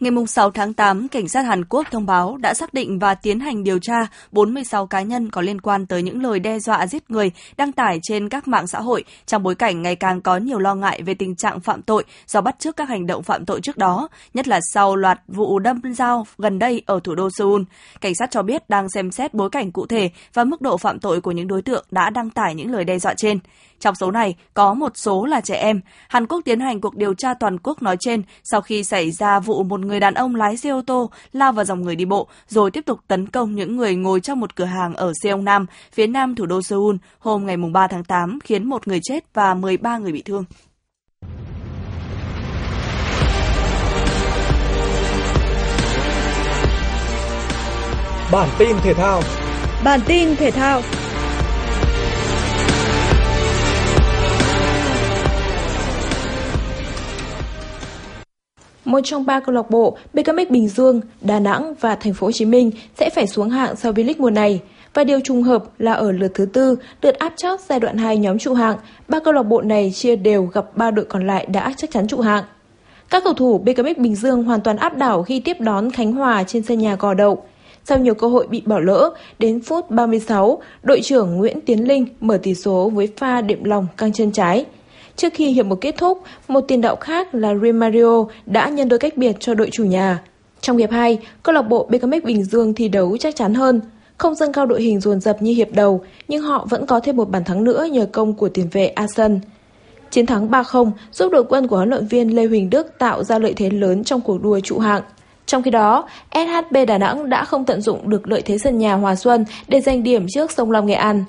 [0.00, 3.40] Ngày 6 tháng 8, cảnh sát Hàn Quốc thông báo đã xác định và tiến
[3.40, 7.10] hành điều tra 46 cá nhân có liên quan tới những lời đe dọa giết
[7.10, 10.58] người đăng tải trên các mạng xã hội trong bối cảnh ngày càng có nhiều
[10.58, 13.60] lo ngại về tình trạng phạm tội do bắt chước các hành động phạm tội
[13.60, 17.62] trước đó, nhất là sau loạt vụ đâm dao gần đây ở thủ đô Seoul.
[18.00, 20.98] Cảnh sát cho biết đang xem xét bối cảnh cụ thể và mức độ phạm
[20.98, 23.38] tội của những đối tượng đã đăng tải những lời đe dọa trên.
[23.80, 25.80] Trong số này, có một số là trẻ em.
[26.08, 29.40] Hàn Quốc tiến hành cuộc điều tra toàn quốc nói trên sau khi xảy ra
[29.40, 32.28] vụ một người đàn ông lái xe ô tô lao vào dòng người đi bộ,
[32.48, 35.66] rồi tiếp tục tấn công những người ngồi trong một cửa hàng ở Seong Nam,
[35.92, 39.54] phía nam thủ đô Seoul, hôm ngày 3 tháng 8, khiến một người chết và
[39.54, 40.44] 13 người bị thương.
[48.32, 49.22] Bản tin thể thao
[49.84, 50.82] Bản tin thể thao
[58.84, 62.32] một trong ba câu lạc bộ BKMX Bình Dương, Đà Nẵng và Thành phố Hồ
[62.32, 64.60] Chí Minh sẽ phải xuống hạng sau V-League mùa này.
[64.94, 68.16] Và điều trùng hợp là ở lượt thứ tư, lượt áp chót giai đoạn 2
[68.16, 68.76] nhóm trụ hạng,
[69.08, 72.06] ba câu lạc bộ này chia đều gặp ba đội còn lại đã chắc chắn
[72.06, 72.44] trụ hạng.
[73.10, 76.44] Các cầu thủ BKMX Bình Dương hoàn toàn áp đảo khi tiếp đón Khánh Hòa
[76.44, 77.42] trên sân nhà Gò Đậu.
[77.84, 82.06] Sau nhiều cơ hội bị bỏ lỡ, đến phút 36, đội trưởng Nguyễn Tiến Linh
[82.20, 84.64] mở tỷ số với pha đệm lòng căng chân trái.
[85.16, 88.98] Trước khi hiệp một kết thúc, một tiền đạo khác là Remario đã nhân đôi
[88.98, 90.22] cách biệt cho đội chủ nhà.
[90.60, 93.80] Trong hiệp 2, câu lạc bộ BKMX Bình Dương thi đấu chắc chắn hơn.
[94.18, 97.16] Không dâng cao đội hình dồn dập như hiệp đầu, nhưng họ vẫn có thêm
[97.16, 99.40] một bàn thắng nữa nhờ công của tiền vệ Asen.
[100.10, 103.38] Chiến thắng 3-0 giúp đội quân của huấn luyện viên Lê Huỳnh Đức tạo ra
[103.38, 105.02] lợi thế lớn trong cuộc đua trụ hạng.
[105.46, 108.94] Trong khi đó, SHB Đà Nẵng đã không tận dụng được lợi thế sân nhà
[108.94, 111.24] Hòa Xuân để giành điểm trước Sông Lam Nghệ An.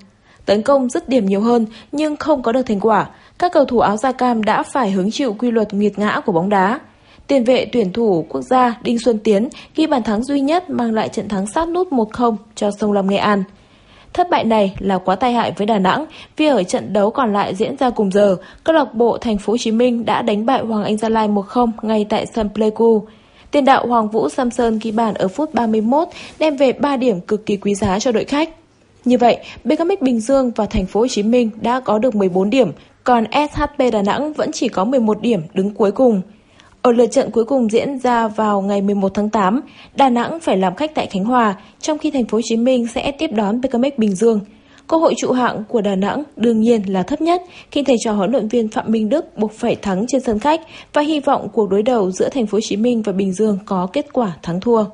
[0.46, 3.80] Tấn công dứt điểm nhiều hơn nhưng không có được thành quả, các cầu thủ
[3.80, 6.80] áo da cam đã phải hứng chịu quy luật nghiệt ngã của bóng đá.
[7.28, 10.94] Tiền vệ tuyển thủ quốc gia Đinh Xuân Tiến ghi bàn thắng duy nhất mang
[10.94, 13.44] lại trận thắng sát nút 1-0 cho Sông Lam Nghệ An.
[14.14, 16.06] Thất bại này là quá tai hại với Đà Nẵng
[16.38, 19.54] vì ở trận đấu còn lại diễn ra cùng giờ, câu lạc bộ Thành phố
[19.54, 23.08] Hồ Chí Minh đã đánh bại Hoàng Anh Gia Lai 1-0 ngay tại sân Pleiku.
[23.52, 26.08] Tiền đạo Hoàng Vũ Samson ghi bàn ở phút 31
[26.40, 28.50] đem về 3 điểm cực kỳ quý giá cho đội khách.
[29.06, 32.50] Như vậy, BKMX Bình Dương và Thành phố Hồ Chí Minh đã có được 14
[32.50, 32.72] điểm,
[33.06, 36.22] còn SHP Đà Nẵng vẫn chỉ có 11 điểm đứng cuối cùng.
[36.82, 39.62] Ở lượt trận cuối cùng diễn ra vào ngày 11 tháng 8,
[39.96, 42.88] Đà Nẵng phải làm khách tại Khánh Hòa, trong khi Thành phố Hồ Chí Minh
[42.88, 44.40] sẽ tiếp đón BKMX Bình Dương.
[44.88, 47.42] Cơ hội trụ hạng của Đà Nẵng đương nhiên là thấp nhất
[47.72, 50.62] khi thầy trò huấn luyện viên Phạm Minh Đức buộc phải thắng trên sân khách
[50.94, 53.60] và hy vọng cuộc đối đầu giữa Thành phố Hồ Chí Minh và Bình Dương
[53.66, 54.86] có kết quả thắng thua.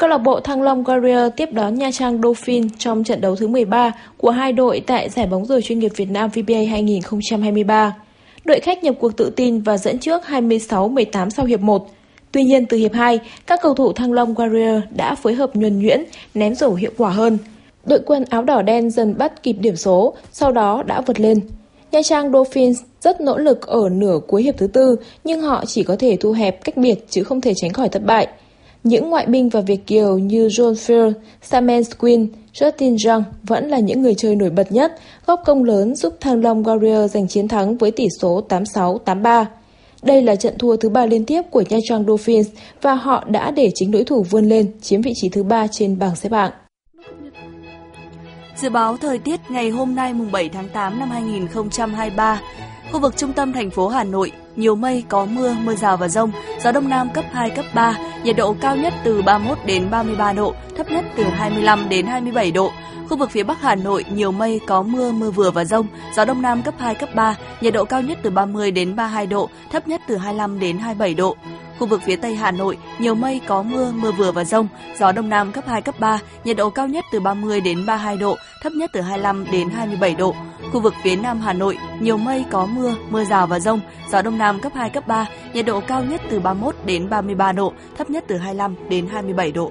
[0.00, 3.48] Câu lạc bộ Thăng Long Warrior tiếp đón Nha Trang Dolphin trong trận đấu thứ
[3.48, 7.96] 13 của hai đội tại giải bóng rổ chuyên nghiệp Việt Nam VBA 2023.
[8.44, 11.86] Đội khách nhập cuộc tự tin và dẫn trước 26-18 sau hiệp 1.
[12.32, 15.78] Tuy nhiên từ hiệp 2, các cầu thủ Thăng Long Warrior đã phối hợp nhuần
[15.78, 17.38] nhuyễn, ném rổ hiệu quả hơn.
[17.84, 21.40] Đội quân áo đỏ đen dần bắt kịp điểm số, sau đó đã vượt lên.
[21.92, 25.82] Nha Trang Dolphins rất nỗ lực ở nửa cuối hiệp thứ tư, nhưng họ chỉ
[25.82, 28.28] có thể thu hẹp cách biệt chứ không thể tránh khỏi thất bại.
[28.84, 31.12] Những ngoại binh và Việt Kiều như John Field,
[31.42, 34.92] Samen Quinn, Justin Zhang vẫn là những người chơi nổi bật nhất,
[35.26, 39.44] góp công lớn giúp Thăng Long Warrior giành chiến thắng với tỷ số 86-83.
[40.02, 42.48] Đây là trận thua thứ ba liên tiếp của Nha Trang Dolphins
[42.82, 45.98] và họ đã để chính đối thủ vươn lên chiếm vị trí thứ ba trên
[45.98, 46.52] bảng xếp hạng.
[48.56, 52.40] Dự báo thời tiết ngày hôm nay mùng 7 tháng 8 năm 2023.
[52.92, 56.08] Khu vực trung tâm thành phố Hà Nội, nhiều mây, có mưa, mưa rào và
[56.08, 56.30] rông,
[56.64, 60.32] gió đông nam cấp 2, cấp 3, nhiệt độ cao nhất từ 31 đến 33
[60.32, 62.72] độ, thấp nhất từ 25 đến 27 độ.
[63.08, 66.24] Khu vực phía Bắc Hà Nội nhiều mây, có mưa, mưa vừa và rông, gió
[66.24, 69.48] đông nam cấp 2, cấp 3, nhiệt độ cao nhất từ 30 đến 32 độ,
[69.72, 71.36] thấp nhất từ 25 đến 27 độ.
[71.80, 75.12] Khu vực phía Tây Hà Nội nhiều mây, có mưa, mưa vừa và rông, gió
[75.12, 78.36] đông nam cấp 2, cấp 3, nhiệt độ cao nhất từ 30 đến 32 độ,
[78.62, 80.34] thấp nhất từ 25 đến 27 độ.
[80.72, 84.22] Khu vực phía Nam Hà Nội nhiều mây, có mưa, mưa rào và rông, gió
[84.22, 87.72] đông nam cấp 2, cấp 3, nhiệt độ cao nhất từ 31 đến 33 độ,
[87.98, 89.70] thấp nhất từ 25 đến 27 độ.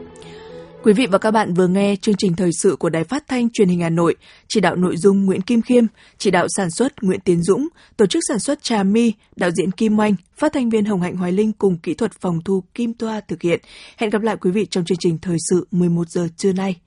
[0.83, 3.49] Quý vị và các bạn vừa nghe chương trình thời sự của Đài Phát thanh
[3.49, 4.15] Truyền hình Hà Nội,
[4.47, 5.83] chỉ đạo nội dung Nguyễn Kim Khiêm,
[6.17, 9.71] chỉ đạo sản xuất Nguyễn Tiến Dũng, tổ chức sản xuất Trà Mi, đạo diễn
[9.71, 12.93] Kim Oanh, phát thanh viên Hồng Hạnh Hoài Linh cùng kỹ thuật phòng thu Kim
[12.93, 13.61] Toa thực hiện.
[13.97, 16.79] Hẹn gặp lại quý vị trong chương trình thời sự 11 giờ trưa nay.